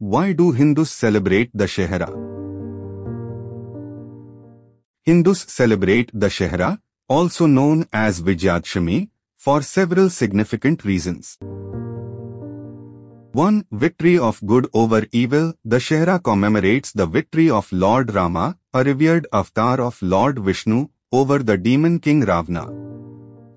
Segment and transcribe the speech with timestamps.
[0.00, 2.08] Why do Hindus celebrate Dussehra?
[5.02, 6.78] Hindus celebrate Dussehra,
[7.08, 11.36] also known as Vijayadashami, for several significant reasons.
[13.32, 13.64] 1.
[13.72, 19.80] Victory of good over evil Dashehra commemorates the victory of Lord Rama, a revered avatar
[19.80, 22.68] of Lord Vishnu, over the demon king Ravana.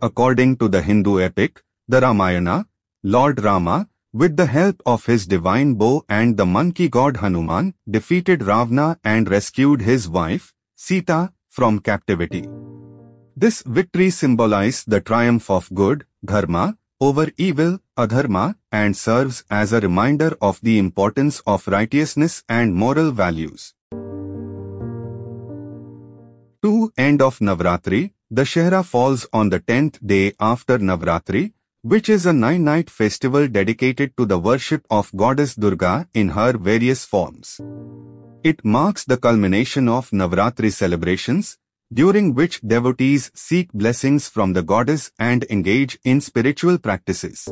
[0.01, 2.65] According to the Hindu epic, the Ramayana,
[3.03, 8.43] Lord Rama, with the help of his divine bow and the monkey god Hanuman, defeated
[8.43, 12.47] Ravana and rescued his wife, Sita, from captivity.
[13.35, 19.79] This victory symbolized the triumph of good, dharma, over evil, adharma, and serves as a
[19.79, 23.73] reminder of the importance of righteousness and moral values.
[26.61, 26.93] 2.
[26.97, 31.53] End of Navratri Dussehra falls on the 10th day after Navratri,
[31.83, 37.05] which is a nine-night festival dedicated to the worship of goddess Durga in her various
[37.05, 37.59] forms.
[38.43, 41.57] It marks the culmination of Navratri celebrations,
[41.91, 47.49] during which devotees seek blessings from the goddess and engage in spiritual practices.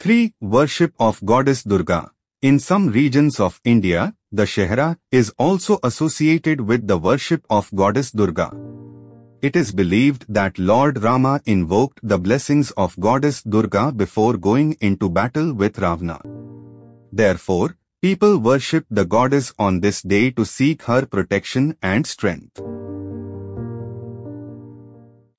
[0.00, 0.34] 3.
[0.40, 2.10] Worship of Goddess Durga
[2.42, 8.52] In some regions of India, Dussehra is also associated with the worship of Goddess Durga.
[9.40, 15.08] It is believed that Lord Rama invoked the blessings of Goddess Durga before going into
[15.08, 16.20] battle with Ravana.
[17.12, 22.60] Therefore, people worship the goddess on this day to seek her protection and strength.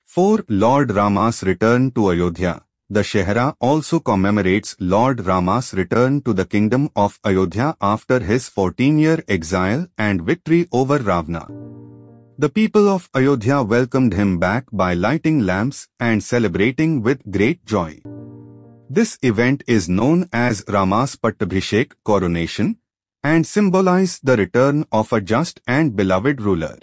[0.06, 0.46] 4.
[0.48, 7.20] Lord Rama's return to Ayodhya Dussehra also commemorates Lord Rama's return to the kingdom of
[7.26, 11.48] Ayodhya after his 14-year exile and victory over Ravana.
[12.42, 18.00] The people of Ayodhya welcomed him back by lighting lamps and celebrating with great joy.
[18.90, 22.78] This event is known as Rama's Pattabhishek coronation
[23.26, 26.78] and symbolizes the return of a just and beloved ruler.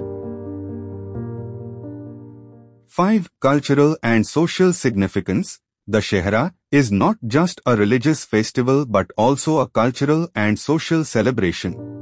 [2.89, 3.31] 5.
[3.41, 10.29] Cultural and social significance Dussehra is not just a religious festival but also a cultural
[10.35, 11.96] and social celebration.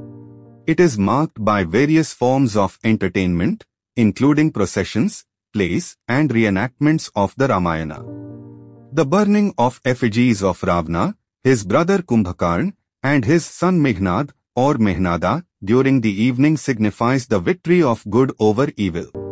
[0.66, 3.64] It is marked by various forms of entertainment,
[3.96, 8.02] including processions, plays, and reenactments of the Ramayana.
[8.90, 12.72] The burning of effigies of Ravana, his brother Kumbhakarn,
[13.02, 18.70] and his son Meghnad or Mehnada during the evening signifies the victory of good over
[18.78, 19.23] evil.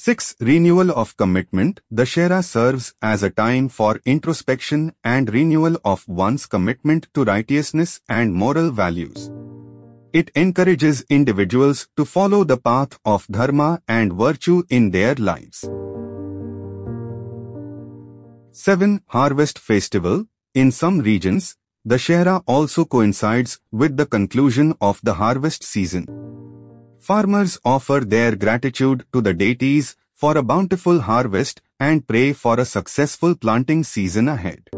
[0.00, 0.36] 6.
[0.38, 7.08] Renewal of commitment Dussehra serves as a time for introspection and renewal of one's commitment
[7.14, 9.28] to righteousness and moral values.
[10.12, 15.68] It encourages individuals to follow the path of dharma and virtue in their lives.
[18.52, 19.02] 7.
[19.08, 26.27] Harvest Festival In some regions, Dussehra also coincides with the conclusion of the harvest season.
[27.00, 32.64] Farmers offer their gratitude to the deities for a bountiful harvest and pray for a
[32.64, 34.68] successful planting season ahead.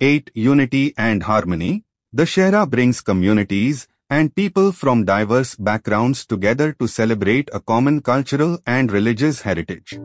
[0.00, 0.30] 8.
[0.34, 7.60] Unity and Harmony Dussehra brings communities and people from diverse backgrounds together to celebrate a
[7.60, 9.98] common cultural and religious heritage.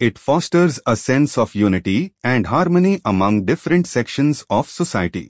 [0.00, 5.28] It fosters a sense of unity and harmony among different sections of society.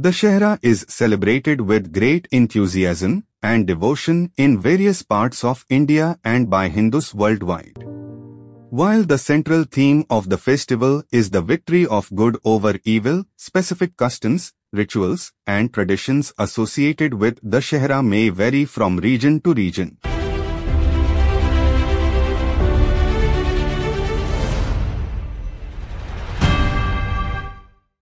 [0.00, 6.68] Dussehra is celebrated with great enthusiasm and devotion in various parts of India and by
[6.68, 7.82] Hindus worldwide.
[8.70, 13.96] While the central theme of the festival is the victory of good over evil, specific
[13.96, 19.96] customs, rituals, and traditions associated with Dussehra may vary from region to region.